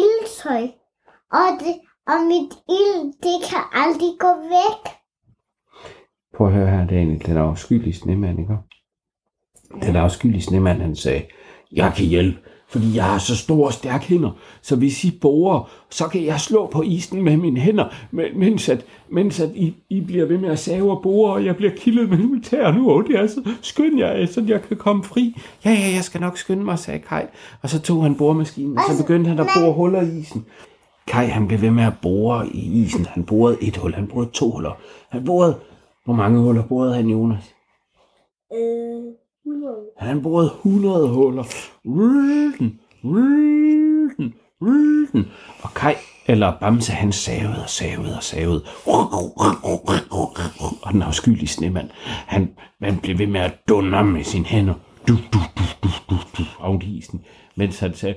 ildtøj. 0.02 0.64
Og, 1.38 1.48
det, 1.60 1.74
og 2.06 2.18
mit 2.32 2.52
ild, 2.78 3.02
det 3.26 3.36
kan 3.50 3.62
aldrig 3.82 4.12
gå 4.18 4.30
væk. 4.56 4.82
Prøv 6.36 6.46
at 6.46 6.52
høre 6.52 6.70
her, 6.70 6.86
Daniel, 6.86 7.26
den 7.26 7.36
afskyelige 7.36 7.94
snemand, 7.94 8.38
ikke? 8.40 8.58
Den 9.82 9.96
afskyelige 9.96 10.42
snemand, 10.42 10.80
han 10.80 10.96
sagde, 10.96 11.26
jeg 11.72 11.92
kan 11.96 12.06
hjælpe, 12.06 12.40
fordi 12.68 12.96
jeg 12.96 13.04
har 13.04 13.18
så 13.18 13.36
store 13.36 13.66
og 13.66 13.72
stærke 13.72 14.04
hænder, 14.04 14.30
så 14.62 14.76
hvis 14.76 15.04
I 15.04 15.18
borer, 15.20 15.70
så 15.90 16.08
kan 16.08 16.24
jeg 16.24 16.40
slå 16.40 16.66
på 16.66 16.82
isen 16.82 17.22
med 17.22 17.36
mine 17.36 17.60
hænder, 17.60 17.84
men- 18.10 18.38
mens 18.38 18.68
at, 18.68 18.84
mens 19.08 19.40
at 19.40 19.50
I, 19.54 19.74
I 19.90 20.00
bliver 20.00 20.26
ved 20.26 20.38
med 20.38 20.48
at 20.50 20.58
save 20.58 20.90
og 20.90 21.02
bore, 21.02 21.32
og 21.32 21.44
jeg 21.44 21.56
bliver 21.56 21.72
kildet 21.76 22.08
med 22.10 22.18
militær 22.18 22.72
nu, 22.72 22.90
og 22.90 23.04
det 23.06 23.16
er 23.18 23.26
så 23.26 23.48
skynd 23.62 23.98
jer, 23.98 24.26
så 24.26 24.44
jeg 24.48 24.62
kan 24.62 24.76
komme 24.76 25.04
fri. 25.04 25.36
Ja, 25.64 25.70
ja, 25.70 25.94
jeg 25.94 26.04
skal 26.04 26.20
nok 26.20 26.38
skynde 26.38 26.64
mig, 26.64 26.78
sagde 26.78 27.00
Kai. 27.00 27.22
Og 27.62 27.70
så 27.70 27.80
tog 27.80 28.02
han 28.02 28.14
boremaskinen, 28.14 28.78
og 28.78 28.84
så 28.96 29.02
begyndte 29.02 29.28
han 29.28 29.38
at 29.38 29.46
bore 29.56 29.72
huller 29.72 30.02
i 30.02 30.18
isen. 30.18 30.44
Kai, 31.06 31.26
han 31.26 31.48
blev 31.48 31.60
ved 31.60 31.70
med 31.70 31.84
at 31.84 31.92
bore 32.02 32.48
i 32.48 32.82
isen. 32.82 33.06
Han 33.06 33.24
borede 33.24 33.56
et 33.60 33.76
hul, 33.76 33.94
han 33.94 34.06
borede 34.06 34.30
to 34.30 34.50
huller. 34.50 34.72
Han 35.10 35.24
borede... 35.24 35.56
Hvor 36.04 36.14
mange 36.14 36.40
huller 36.40 36.62
borede 36.62 36.94
han, 36.94 37.06
Jonas? 37.08 37.54
Øh, 38.54 39.02
han 39.96 40.22
borede 40.22 40.50
100 40.64 41.08
huller. 41.08 41.44
Rylden, 41.86 42.80
rylden, 43.04 44.34
rylden. 44.62 45.26
Og 45.62 45.74
Kai, 45.74 45.94
eller 46.26 46.52
Bamse, 46.60 46.92
han 46.92 47.12
savede 47.12 47.62
og 47.62 47.70
savede 47.70 48.16
og 48.16 48.22
savede. 48.22 48.62
Og 50.82 50.92
den 50.92 51.02
afskyelige 51.02 51.48
snemand, 51.48 51.90
han, 52.26 52.50
han 52.82 52.98
blev 52.98 53.18
ved 53.18 53.26
med 53.26 53.40
at 53.40 53.54
dunne 53.68 54.04
med 54.04 54.24
sine 54.24 54.44
hænder. 54.44 54.74
Du, 55.08 55.14
du, 55.14 55.38
du, 55.56 55.62
du, 55.82 55.88
du, 56.10 56.16
du, 56.38 56.42
oven 56.58 56.82
i 56.82 56.98
isen. 56.98 57.20
Mens 57.56 57.78
han 57.78 57.94
sagde, 57.94 58.14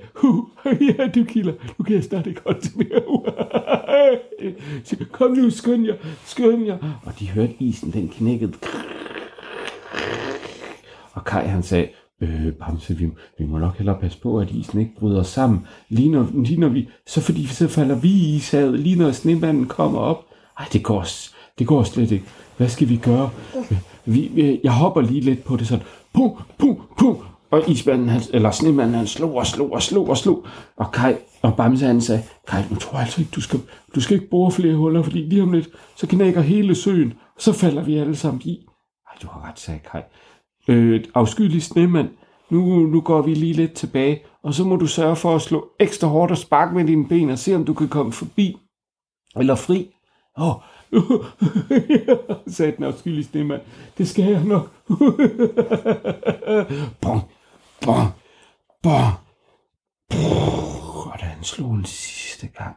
ja, 0.97 1.07
du 1.07 1.23
kilder, 1.23 1.53
du 1.77 1.83
kan 1.83 1.95
jeg 1.95 2.03
snart 2.03 2.27
ikke 2.27 2.41
holde 2.45 2.61
til 2.61 2.77
mere. 2.77 3.01
Kom 5.11 5.31
nu, 5.31 5.49
skynd 5.49 5.85
jer, 5.85 5.95
skynd 6.25 6.65
jer. 6.65 6.77
Og 7.05 7.19
de 7.19 7.29
hørte 7.29 7.53
isen, 7.59 7.93
den 7.93 8.09
knækkede. 8.09 8.53
Og 11.19 11.25
Kai 11.25 11.47
han 11.47 11.63
sagde, 11.63 11.87
øh, 12.21 12.53
Bamse, 12.53 12.97
vi, 12.97 13.09
vi 13.39 13.45
må 13.45 13.57
nok 13.57 13.77
hellere 13.77 13.97
passe 14.01 14.19
på, 14.19 14.39
at 14.39 14.51
isen 14.51 14.79
ikke 14.79 14.95
bryder 14.99 15.23
sammen. 15.23 15.67
Lige 15.89 16.09
når, 16.09 16.27
lige 16.33 16.59
når 16.59 16.69
vi, 16.69 16.89
så 17.07 17.21
fordi 17.21 17.45
så 17.45 17.67
falder 17.67 17.95
vi 17.95 18.09
i 18.09 18.35
ishavet, 18.35 18.79
lige 18.79 18.95
når 18.95 19.11
snemanden 19.11 19.65
kommer 19.65 19.99
op. 19.99 20.25
Ej, 20.59 20.65
det 20.73 20.83
går, 20.83 21.05
det 21.59 21.67
går 21.67 21.83
slet 21.83 22.11
ikke. 22.11 22.25
Hvad 22.57 22.69
skal 22.69 22.89
vi 22.89 22.97
gøre? 22.97 23.29
Vi, 24.05 24.59
jeg 24.63 24.71
hopper 24.71 25.01
lige 25.01 25.21
lidt 25.21 25.43
på 25.43 25.57
det 25.57 25.67
sådan. 25.67 25.85
Pum, 26.13 26.31
pum, 26.57 26.81
pum. 26.97 27.17
Og 27.51 27.69
ismanden, 27.69 28.09
han, 28.09 28.21
eller 28.33 28.51
snemanden, 28.51 28.95
han 28.95 29.07
slog 29.07 29.35
og 29.35 29.47
slog 29.47 29.71
og 29.71 29.81
slog 29.81 30.09
og 30.09 30.17
slog. 30.17 30.45
Og 30.77 30.91
Kai 30.91 31.15
og 31.41 31.55
Bamse, 31.57 31.85
han 31.85 32.01
sagde, 32.01 32.23
Kai, 32.47 32.63
nu 32.69 32.75
tror 32.75 32.97
jeg 32.97 33.05
altså 33.05 33.21
ikke, 33.21 33.31
du 33.35 33.41
skal, 33.41 33.59
du 33.95 34.01
skal 34.01 34.15
ikke 34.15 34.29
bore 34.29 34.51
flere 34.51 34.75
huller, 34.75 35.03
fordi 35.03 35.17
lige 35.17 35.43
om 35.43 35.51
lidt, 35.51 35.69
så 35.95 36.07
knækker 36.07 36.41
hele 36.41 36.75
søen, 36.75 37.13
og 37.35 37.41
så 37.41 37.53
falder 37.53 37.83
vi 37.83 37.97
alle 37.97 38.15
sammen 38.15 38.41
i. 38.45 38.65
Ej, 39.07 39.17
du 39.21 39.27
har 39.27 39.49
ret, 39.49 39.59
sagde 39.59 39.79
Kai 39.91 40.01
øh, 40.69 41.03
afskyelig 41.15 41.63
snemand, 41.63 42.09
nu, 42.49 42.79
nu 42.79 43.01
går 43.01 43.21
vi 43.21 43.33
lige 43.33 43.53
lidt 43.53 43.73
tilbage, 43.73 44.23
og 44.43 44.53
så 44.53 44.63
må 44.63 44.75
du 44.75 44.87
sørge 44.87 45.15
for 45.15 45.35
at 45.35 45.41
slå 45.41 45.69
ekstra 45.79 46.07
hårdt 46.07 46.31
og 46.31 46.37
sparke 46.37 46.75
med 46.75 46.85
dine 46.85 47.07
ben, 47.07 47.29
og 47.29 47.39
se 47.39 47.55
om 47.55 47.65
du 47.65 47.73
kan 47.73 47.87
komme 47.87 48.11
forbi, 48.11 48.57
eller 49.35 49.55
fri. 49.55 49.93
Åh, 50.37 50.47
oh. 50.47 50.61
sagde 52.47 52.75
den 52.77 52.83
afskyelige 52.83 53.23
snemand, 53.23 53.61
det 53.97 54.09
skal 54.09 54.25
jeg 54.25 54.43
nok. 54.43 54.71
bong, 57.01 57.21
bong, 57.85 58.09
bong. 58.83 59.13
Og 61.05 61.19
da 61.19 61.25
han 61.25 61.43
slog 61.43 61.73
en 61.73 61.85
sidste 61.85 62.47
gang, 62.47 62.75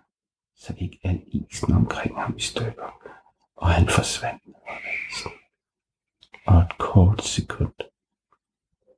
så 0.56 0.74
gik 0.74 0.96
al 1.04 1.20
isen 1.26 1.72
omkring 1.72 2.20
ham 2.20 2.34
i 2.36 2.40
stykker, 2.40 2.94
og 3.56 3.70
han 3.70 3.88
forsvandt 3.88 4.46
ned 4.46 4.54
under 4.54 5.10
isen. 5.10 5.30
Og 6.46 6.58
et 6.58 6.78
kort 6.78 7.22
sekund, 7.22 7.72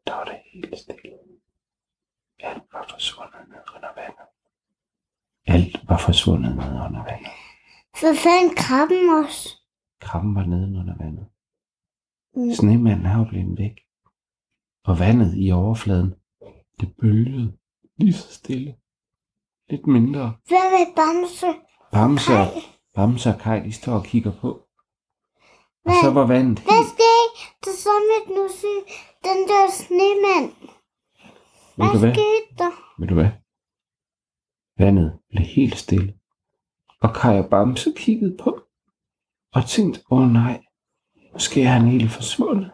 der 0.06 0.14
var 0.14 0.24
det 0.24 0.38
helt 0.52 0.78
stille. 0.78 1.18
Alt 2.38 2.62
var 2.72 2.86
forsvundet 2.90 3.48
ned 3.48 3.58
under 3.76 3.88
vandet. 3.94 4.28
Alt 5.46 5.88
var 5.88 5.98
forsvundet 5.98 6.56
ned 6.56 6.64
under 6.86 7.04
vandet. 7.04 7.30
så 7.96 8.14
fandt 8.24 8.58
krabben 8.58 9.24
også. 9.24 9.48
Krabben 10.00 10.34
var 10.34 10.44
nede 10.44 10.78
under 10.80 10.96
vandet. 11.04 11.26
Mm. 12.36 12.52
Snemanden 12.54 13.06
er 13.06 13.18
jo 13.18 13.24
blevet 13.24 13.58
væk. 13.58 13.80
Og 14.84 14.98
vandet 14.98 15.34
i 15.36 15.50
overfladen, 15.52 16.14
det 16.80 16.96
bølgede 17.00 17.56
lige 17.96 18.12
så 18.12 18.34
stille. 18.34 18.76
Lidt 19.70 19.86
mindre. 19.86 20.36
Hvad 20.48 20.70
med 20.70 20.94
Bamse? 20.96 21.46
Bamse 21.92 22.32
Bamse 22.94 23.30
og 23.30 23.38
Kai, 23.40 23.60
de 23.60 23.72
står 23.72 23.92
og 23.92 24.04
kigger 24.04 24.32
på. 24.40 24.63
Og 25.84 25.92
Hvad? 25.92 26.02
så 26.02 26.10
var 26.10 26.26
vandet 26.26 26.58
Hvad 26.58 26.74
helt... 26.76 26.88
skete 26.94 27.30
der 27.64 27.74
så 27.84 27.94
med 28.10 28.20
nu 28.36 28.44
den 29.26 29.38
der 29.50 29.64
snemand? 29.82 30.50
Ved 31.76 31.86
du 31.92 31.98
Hvad 31.98 32.00
hvad? 32.00 32.14
skete 32.14 32.48
der? 32.58 32.72
Ved 33.00 33.08
du 33.08 33.14
hvad? 33.14 33.30
Vandet 34.78 35.12
blev 35.30 35.44
helt 35.44 35.78
stille. 35.78 36.14
Og 37.02 37.14
Kai 37.14 37.38
og 37.38 37.46
Bamse 37.50 37.92
kiggede 37.96 38.36
på. 38.36 38.60
Og 39.52 39.66
tænkte, 39.66 40.00
åh 40.10 40.20
oh, 40.20 40.28
nej, 40.30 40.60
måske 41.32 41.62
er 41.62 41.68
han 41.68 41.88
helt 41.88 42.10
forsvundet. 42.12 42.70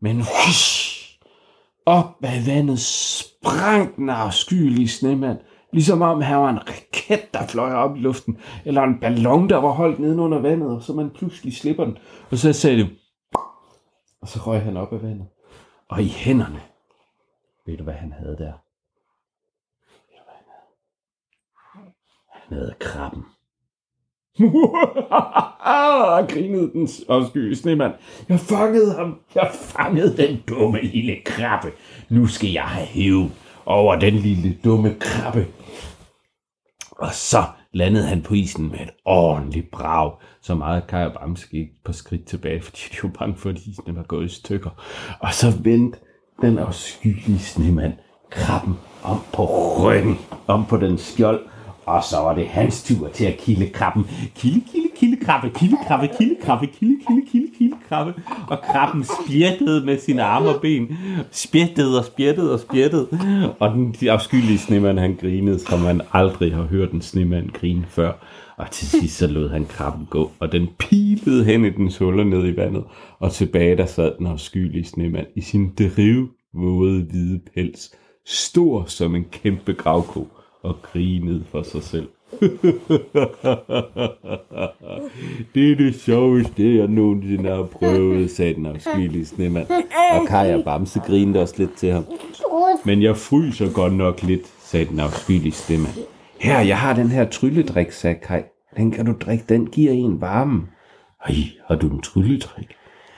Men 0.00 0.16
hush, 0.16 1.18
op 1.86 2.14
af 2.22 2.46
vandet 2.46 2.80
sprang 2.80 3.96
den 3.96 4.08
afskyelige 4.10 4.88
snemand. 4.88 5.38
Ligesom 5.72 6.02
om 6.02 6.22
han 6.22 6.38
var 6.38 6.50
en 6.50 6.68
raket, 6.68 7.34
der 7.34 7.46
fløj 7.46 7.72
op 7.72 7.96
i 7.96 8.00
luften, 8.00 8.38
eller 8.64 8.82
en 8.82 9.00
ballon, 9.00 9.48
der 9.48 9.56
var 9.56 9.70
holdt 9.70 9.98
nede 9.98 10.20
under 10.20 10.38
vandet, 10.38 10.70
og 10.70 10.82
så 10.82 10.92
man 10.92 11.10
pludselig 11.10 11.56
slipper 11.56 11.84
den, 11.84 11.98
og 12.30 12.38
så 12.38 12.52
sagde 12.52 12.78
det, 12.78 12.90
og 14.22 14.28
så 14.28 14.40
røg 14.46 14.62
han 14.62 14.76
op 14.76 14.92
af 14.92 15.02
vandet. 15.02 15.26
Og 15.88 16.02
i 16.02 16.08
hænderne, 16.08 16.60
ved 17.66 17.76
du 17.76 17.84
hvad 17.84 17.94
han 17.94 18.12
havde 18.12 18.36
der? 18.36 18.52
Ved 20.08 20.16
du 20.18 20.24
hvad 20.24 20.34
han 20.34 20.46
havde? 20.48 21.92
Han 22.32 22.58
havde 22.58 22.74
krabben. 22.80 23.24
grinede 26.34 26.72
den 26.72 26.88
afskyelige 27.08 27.56
snemand. 27.56 27.94
Jeg 28.28 28.40
fangede 28.40 28.94
ham. 28.94 29.20
Jeg 29.34 29.50
fangede 29.54 30.16
den 30.16 30.42
dumme 30.48 30.82
lille 30.82 31.16
krabbe. 31.24 31.72
Nu 32.08 32.26
skal 32.26 32.50
jeg 32.50 32.68
have 32.68 32.86
hævn 32.86 33.32
over 33.70 33.96
den 33.96 34.14
lille 34.14 34.58
dumme 34.64 34.96
krabbe. 35.00 35.46
Og 36.98 37.12
så 37.12 37.44
landede 37.72 38.06
han 38.06 38.22
på 38.22 38.34
isen 38.34 38.70
med 38.70 38.80
et 38.80 38.90
ordentligt 39.04 39.70
brag. 39.70 40.12
Så 40.42 40.54
meget 40.54 40.86
Kaj 40.86 41.04
og 41.04 41.12
Bamse 41.12 41.48
gik 41.48 41.68
på 41.84 41.92
skridt 41.92 42.26
tilbage, 42.26 42.62
fordi 42.62 42.80
de 42.92 42.96
var 43.02 43.08
bange 43.18 43.36
for, 43.36 43.50
at 43.50 43.58
isen 43.58 43.96
var 43.96 44.02
gået 44.02 44.26
i 44.26 44.34
stykker. 44.34 44.70
Og 45.20 45.34
så 45.34 45.46
vendte 45.62 45.98
den 46.42 46.58
afskyelige 46.58 47.38
snemand 47.38 47.92
krabben 48.30 48.78
om 49.02 49.18
på 49.32 49.44
ryggen, 49.84 50.18
om 50.46 50.66
på 50.66 50.76
den 50.76 50.98
skjold, 50.98 51.40
og 51.90 52.04
så 52.04 52.16
var 52.16 52.34
det 52.34 52.46
hans 52.46 52.82
tur 52.82 53.08
til 53.08 53.24
at 53.24 53.36
kilde 53.36 53.66
krabben. 53.66 54.06
Kilde, 54.36 54.60
kilde, 54.72 54.88
kilde 54.96 55.24
krabbe, 55.24 55.50
kilde 55.58 55.76
krabbe, 55.86 56.08
kilde 56.18 56.36
krabbe, 56.42 56.66
kilde, 56.66 56.96
kilde, 57.06 57.22
kilde, 57.32 57.46
kilde 57.58 57.76
krabbe. 57.88 58.14
Og 58.48 58.58
krabben 58.72 59.04
spjættede 59.04 59.86
med 59.86 59.98
sine 59.98 60.22
arme 60.22 60.48
og 60.48 60.60
ben. 60.60 60.98
Spjættede 61.30 61.98
og 61.98 62.04
spjættede 62.04 62.52
og 62.52 62.60
spjættede. 62.60 63.08
Og 63.58 63.70
den 63.70 63.94
afskyelige 64.08 64.58
snemand, 64.58 64.98
han 64.98 65.18
grinede, 65.20 65.58
som 65.58 65.80
man 65.80 66.00
aldrig 66.12 66.54
har 66.54 66.62
hørt 66.62 66.92
en 66.92 67.02
snemand 67.02 67.50
grine 67.50 67.84
før. 67.88 68.12
Og 68.56 68.70
til 68.70 68.86
sidst 68.86 69.18
så 69.18 69.26
lod 69.26 69.48
han 69.48 69.64
krabben 69.64 70.06
gå, 70.10 70.30
og 70.38 70.52
den 70.52 70.68
pilede 70.78 71.44
hen 71.44 71.64
i 71.64 71.70
dens 71.70 71.98
huller 71.98 72.24
ned 72.24 72.46
i 72.46 72.56
vandet. 72.56 72.84
Og 73.18 73.32
tilbage 73.32 73.76
der 73.76 73.86
sad 73.86 74.12
den 74.18 74.26
afskyelige 74.26 74.84
snemand 74.84 75.26
i 75.36 75.40
sin 75.40 75.70
drivvåde 75.78 77.06
hvide 77.10 77.40
pels, 77.54 77.90
stor 78.26 78.84
som 78.84 79.14
en 79.14 79.24
kæmpe 79.24 79.72
gravko 79.72 80.28
og 80.62 80.82
grinede 80.82 81.44
for 81.50 81.62
sig 81.62 81.82
selv. 81.82 82.08
det 85.54 85.72
er 85.72 85.76
det 85.76 85.94
sjoveste, 86.00 86.76
jeg 86.76 86.88
nogensinde 86.88 87.50
har 87.50 87.62
prøvet, 87.62 88.30
sagde 88.30 88.54
den 88.54 88.66
afskyelige 88.66 89.26
snemand. 89.26 89.66
Og 90.12 90.26
Kaja 90.28 90.62
Bamse 90.62 91.00
grinede 91.00 91.42
også 91.42 91.54
lidt 91.58 91.76
til 91.76 91.92
ham. 91.92 92.04
Men 92.84 93.02
jeg 93.02 93.16
fryser 93.16 93.72
godt 93.72 93.92
nok 93.92 94.22
lidt, 94.22 94.46
sagde 94.58 94.86
den 94.86 95.00
afskyelige 95.00 95.52
snemand. 95.52 95.94
Her, 96.40 96.60
jeg 96.60 96.78
har 96.78 96.94
den 96.94 97.08
her 97.08 97.28
trylledrik, 97.28 97.92
sagde 97.92 98.16
Kaj. 98.22 98.44
Den 98.76 98.90
kan 98.90 99.06
du 99.06 99.14
drikke, 99.20 99.44
den 99.48 99.66
giver 99.66 99.92
en 99.92 100.20
varme. 100.20 100.62
Ej, 101.26 101.34
har 101.68 101.76
du 101.76 101.88
en 101.88 102.02
trylledrik? 102.02 102.68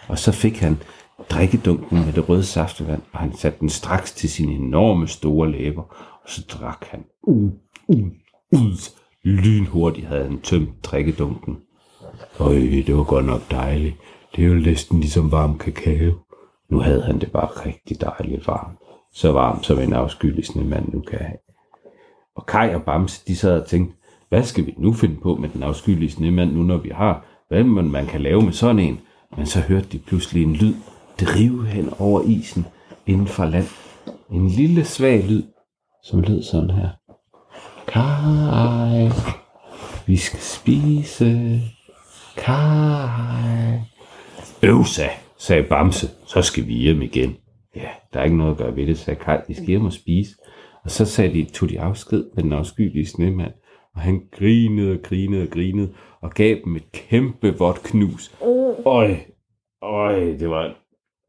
Og 0.08 0.18
så 0.18 0.32
fik 0.32 0.58
han 0.60 0.76
drikkedunken 1.30 2.04
med 2.04 2.12
det 2.12 2.28
røde 2.28 2.44
saftevand, 2.44 3.02
og 3.12 3.18
han 3.18 3.36
satte 3.36 3.60
den 3.60 3.68
straks 3.68 4.12
til 4.12 4.30
sine 4.30 4.52
enorme 4.52 5.08
store 5.08 5.52
læber, 5.52 5.82
og 6.22 6.30
så 6.30 6.42
drak 6.48 6.84
han 6.90 7.04
ud, 7.22 7.50
ud, 7.88 8.10
ud. 8.52 8.90
Lynhurtigt 9.24 10.06
havde 10.06 10.24
han 10.24 10.40
tømt 10.40 10.84
drikkedunken. 10.84 11.58
Øj, 12.40 12.54
det 12.86 12.96
var 12.96 13.04
godt 13.04 13.24
nok 13.24 13.50
dejligt. 13.50 13.96
Det 14.36 14.44
er 14.44 14.48
jo 14.48 14.54
næsten 14.54 15.00
ligesom 15.00 15.32
varm 15.32 15.58
kakao. 15.58 16.12
Nu 16.70 16.78
havde 16.78 17.02
han 17.02 17.20
det 17.20 17.32
bare 17.32 17.46
rigtig 17.66 18.00
dejligt 18.00 18.46
varmt. 18.46 18.78
Så 19.12 19.32
varmt, 19.32 19.66
som 19.66 19.78
en 19.78 19.92
afskyldig 19.92 20.66
mand 20.66 20.92
nu 20.92 21.00
kan 21.00 21.18
have. 21.18 21.38
Og 22.36 22.46
Kai 22.46 22.74
og 22.74 22.82
Bams, 22.82 23.20
de 23.20 23.36
sad 23.36 23.60
og 23.60 23.66
tænkte, 23.66 23.96
hvad 24.28 24.42
skal 24.42 24.66
vi 24.66 24.74
nu 24.78 24.92
finde 24.92 25.20
på 25.20 25.34
med 25.34 25.48
den 25.48 25.62
afskyldige 25.62 26.10
snemand 26.10 26.52
nu, 26.52 26.62
når 26.62 26.76
vi 26.76 26.88
har, 26.88 27.26
hvad 27.48 27.64
man, 27.64 27.90
man 27.90 28.06
kan 28.06 28.20
lave 28.20 28.42
med 28.42 28.52
sådan 28.52 28.78
en? 28.78 29.00
Men 29.36 29.46
så 29.46 29.60
hørte 29.60 29.86
de 29.92 29.98
pludselig 29.98 30.42
en 30.42 30.52
lyd 30.52 30.74
drive 31.20 31.66
hen 31.66 31.90
over 31.98 32.22
isen 32.22 32.66
inden 33.06 33.26
for 33.26 33.44
land. 33.44 33.66
En 34.30 34.48
lille 34.48 34.84
svag 34.84 35.24
lyd, 35.28 35.42
som 36.04 36.20
lød 36.20 36.42
sådan 36.42 36.70
her. 36.70 36.88
Kai, 37.92 39.08
vi 40.06 40.16
skal 40.16 40.40
spise. 40.40 41.60
Kai. 42.36 43.78
Øvsa, 44.62 45.06
sagde 45.38 45.62
Bamse, 45.62 46.06
så 46.26 46.42
skal 46.42 46.66
vi 46.66 46.72
hjem 46.72 47.02
igen. 47.02 47.36
Ja, 47.76 47.88
der 48.12 48.20
er 48.20 48.24
ikke 48.24 48.36
noget 48.36 48.50
at 48.50 48.56
gøre 48.58 48.76
ved 48.76 48.86
det, 48.86 48.98
sagde 48.98 49.20
Kai. 49.20 49.38
vi 49.48 49.54
skal 49.54 49.66
hjem 49.66 49.84
og 49.84 49.92
spise. 49.92 50.30
Og 50.84 50.90
så 50.90 51.04
sagde 51.04 51.34
de, 51.34 51.44
tog 51.44 51.68
de 51.68 51.80
afsked 51.80 52.24
med 52.34 52.42
den 52.42 52.52
afskyelige 52.52 53.06
snemand. 53.06 53.52
Og 53.94 54.00
han 54.00 54.20
grinede 54.38 54.92
og 54.92 54.98
grinede 55.02 55.42
og 55.42 55.48
grinede, 55.48 55.92
og 56.22 56.30
gav 56.30 56.56
dem 56.64 56.76
et 56.76 56.92
kæmpe 56.92 57.58
vådt 57.58 57.82
knus. 57.82 58.34
Øj, 58.86 59.16
øj, 59.82 60.14
det 60.14 60.50
var 60.50 60.74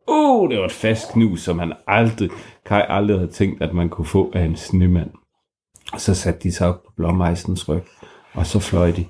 Uh, 0.09 0.49
det 0.49 0.59
var 0.59 0.65
et 0.65 0.71
fast 0.71 1.11
knus, 1.13 1.41
som 1.41 1.59
han 1.59 1.73
aldrig, 1.88 2.29
Kai 2.65 2.81
aldrig 2.89 3.17
havde 3.17 3.31
tænkt, 3.31 3.61
at 3.61 3.73
man 3.73 3.89
kunne 3.89 4.05
få 4.05 4.31
af 4.33 4.41
en 4.41 4.55
snemand. 4.55 5.11
Så 5.97 6.15
satte 6.15 6.39
de 6.39 6.51
sig 6.51 6.67
op 6.67 6.84
på 6.84 6.91
blåmejsens 6.97 7.69
ryg, 7.69 7.84
og 8.34 8.45
så 8.45 8.60
fløj 8.60 8.91
de 8.91 9.06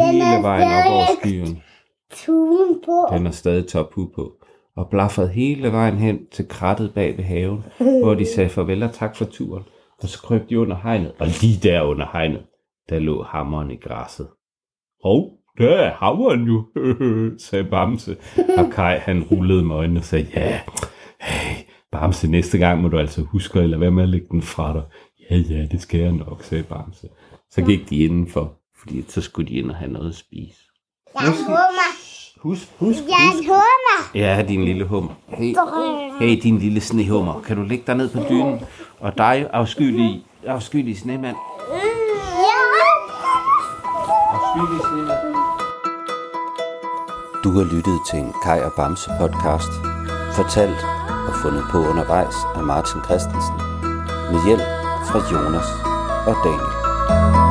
hele 0.00 0.42
vejen 0.42 0.68
op 0.68 0.92
over 0.92 1.04
skyen. 1.22 1.62
Tuen 2.10 2.80
på. 2.84 3.06
Den 3.12 3.26
er 3.26 3.30
stadig 3.30 3.66
tophu 3.66 4.10
på. 4.14 4.32
Og 4.76 4.88
blaffede 4.90 5.28
hele 5.28 5.72
vejen 5.72 5.96
hen 5.96 6.18
til 6.32 6.48
krattet 6.48 6.94
bag 6.94 7.16
ved 7.16 7.24
haven, 7.24 7.64
hvor 7.78 8.14
de 8.14 8.26
sagde 8.34 8.50
farvel 8.50 8.82
og 8.82 8.92
tak 8.92 9.16
for 9.16 9.24
turen. 9.24 9.64
Og 10.02 10.08
så 10.08 10.18
krøb 10.22 10.50
de 10.50 10.60
under 10.60 10.76
hegnet, 10.82 11.12
og 11.18 11.26
lige 11.26 11.58
der 11.62 11.82
under 11.82 12.06
hegnet, 12.12 12.42
der 12.88 12.98
lå 12.98 13.22
hammeren 13.22 13.70
i 13.70 13.76
græsset. 13.76 14.28
Og 15.04 15.30
der 15.58 15.76
er 15.76 15.94
hammeren 15.94 16.42
jo, 16.42 16.64
sagde 17.46 17.64
Bamse. 17.64 18.16
Og 18.58 18.70
Kai 18.72 18.98
han 18.98 19.22
rullede 19.22 19.64
med 19.64 19.76
øjnene 19.76 20.00
og 20.00 20.04
sagde, 20.04 20.26
ja, 20.34 20.60
hey, 21.20 21.64
Bamse, 21.92 22.30
næste 22.30 22.58
gang 22.58 22.82
må 22.82 22.88
du 22.88 22.98
altså 22.98 23.22
huske 23.22 23.60
at 23.60 23.70
lade 23.70 23.80
være 23.80 23.90
med 23.90 24.02
at 24.02 24.08
lægge 24.08 24.26
den 24.30 24.42
fra 24.42 24.72
dig. 24.72 24.82
Ja, 25.30 25.36
ja, 25.36 25.64
det 25.70 25.82
skal 25.82 26.00
jeg 26.00 26.12
nok, 26.12 26.42
sagde 26.44 26.62
Bamse. 26.64 27.08
Så 27.50 27.62
gik 27.62 27.90
de 27.90 27.96
indenfor, 27.96 28.52
fordi 28.80 29.04
så 29.08 29.20
skulle 29.20 29.48
de 29.48 29.54
ind 29.54 29.70
og 29.70 29.76
have 29.76 29.92
noget 29.92 30.08
at 30.08 30.14
spise. 30.14 30.58
Jeg 31.20 31.28
hummer. 31.46 31.88
Husk, 32.38 32.68
husk, 32.78 32.98
Jeg 33.08 33.30
husk. 33.32 33.46
hummer. 33.48 34.10
Ja, 34.14 34.44
din 34.48 34.64
lille 34.64 34.84
hummer. 34.84 35.12
Hey, 35.28 35.54
hey, 36.20 36.40
din 36.42 36.58
lille 36.58 36.80
snehummer. 36.80 37.40
Kan 37.40 37.56
du 37.56 37.62
ligge 37.62 37.84
dig 37.86 37.94
ned 37.96 38.08
på 38.10 38.18
dynen? 38.30 38.60
Og 39.00 39.18
dig, 39.18 39.48
afskyelige, 39.52 40.22
afskyelige 40.46 40.96
snemand. 40.96 41.36
Ja. 41.72 41.80
Afskyelige 44.34 44.80
snemand. 44.88 45.34
Du 47.44 47.50
har 47.50 47.64
lyttet 47.74 47.98
til 48.10 48.18
en 48.18 48.32
Kai 48.44 48.60
og 48.60 48.72
Bamse 48.76 49.10
podcast, 49.20 49.72
fortalt 50.36 50.80
og 51.28 51.34
fundet 51.42 51.64
på 51.70 51.78
undervejs 51.78 52.34
af 52.56 52.62
Martin 52.62 53.00
Christensen, 53.04 53.54
med 54.32 54.46
hjælp 54.46 54.77
fra 55.08 55.20
Jonas 55.32 55.68
og 56.26 56.36
Daniel. 56.44 57.47